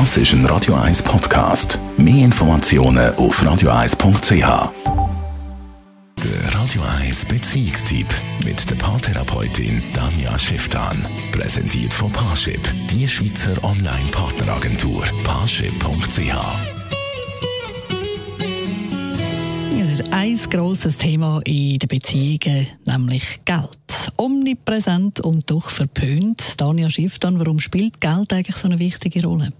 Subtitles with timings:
[0.00, 1.78] Das ist ein Radio 1 Podcast.
[1.96, 4.72] Mehr Informationen auf radio1.ch.
[6.24, 8.08] Der Radio 1 Beziehungstyp
[8.44, 10.98] mit der Paartherapeutin Danja Schifftan.
[11.30, 12.60] Präsentiert von Paarship,
[12.90, 15.04] die Schweizer Online-Partneragentur.
[15.22, 16.34] Paarship.ch.
[19.80, 23.78] Es ist ein grosses Thema in den Beziehungen, nämlich Geld.
[24.16, 26.60] Omnipräsent und doch verpönt.
[26.60, 29.52] Danja Schifftan, warum spielt Geld eigentlich so eine wichtige Rolle?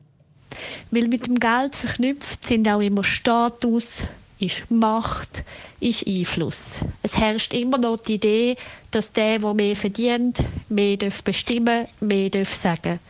[0.91, 4.05] Weil mit dem Geld verknüpft sind auch immer Status,
[4.39, 5.45] ist Macht,
[5.81, 6.81] ist Einfluss.
[7.03, 8.57] Es herrscht immer noch die Idee,
[8.91, 13.01] dass der, der mehr verdient, mehr bestimmen mehr sagen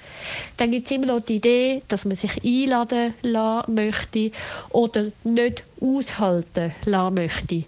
[0.57, 4.31] Dann gibt es immer noch die Idee, dass man sich einladen lassen möchte
[4.71, 7.65] oder nicht aushalten lassen möchte.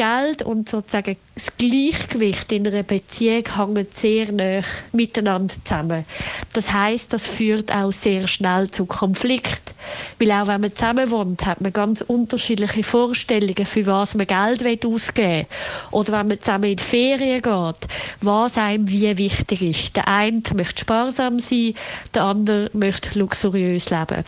[0.00, 6.06] Geld und sozusagen das Gleichgewicht in einer Beziehung hängen sehr nah miteinander zusammen.
[6.54, 9.74] Das heißt, das führt auch sehr schnell zu Konflikt,
[10.18, 14.86] weil auch wenn man zusammen wohnt, hat man ganz unterschiedliche Vorstellungen, für was man Geld
[14.86, 15.46] ausgeben will.
[15.90, 17.88] Oder wenn man zusammen in die Ferien geht,
[18.22, 19.96] was einem wie wichtig ist.
[19.96, 21.74] Der eine möchte sparsam sein,
[22.14, 24.24] der andere möchte luxuriös leben.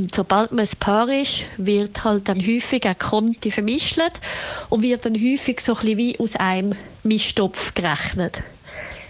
[0.00, 4.00] Und sobald man ein Paar ist, wird halt dann häufig ein Konti vermischt
[4.70, 8.40] und wird dann häufig so ein wie aus einem Mischtopf gerechnet.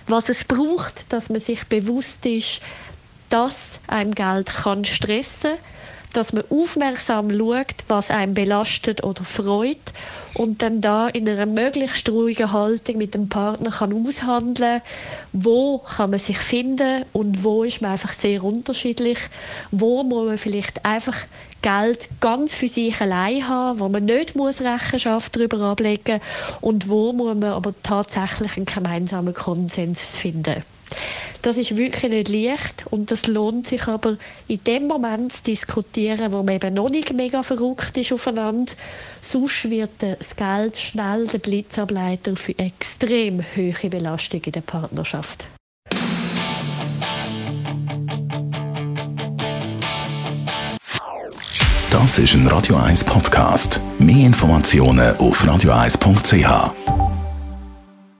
[0.08, 2.60] Was es braucht, dass man sich bewusst ist,
[3.28, 5.58] dass einem Geld kann stressen kann,
[6.12, 9.78] dass man aufmerksam schaut, was einem belastet oder freut
[10.34, 14.80] und dann da in einer möglichst ruhigen Haltung mit dem Partner kann aushandeln,
[15.32, 19.18] wo kann man sich finden und wo ist man einfach sehr unterschiedlich,
[19.70, 21.16] wo muss man vielleicht einfach
[21.62, 26.20] Geld ganz für sich allein haben, wo man nicht muss Rechenschaft darüber ablegen
[26.60, 30.62] und wo muss man aber tatsächlich einen gemeinsamen Konsens finden.
[31.42, 36.32] Das ist wirklich nicht leicht und das lohnt sich aber in dem Moment zu diskutieren,
[36.32, 38.72] wo man eben noch nicht mega verrückt ist aufeinander.
[39.22, 45.46] Sonst wird das Geld schnell der Blitzableiter für extrem hohe Belastung in der Partnerschaft.
[51.90, 53.80] Das ist ein Radio 1 Podcast.
[53.98, 57.09] Mehr Informationen auf radio1.ch.